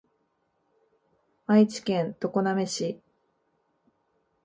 [1.45, 2.99] 愛知県常滑市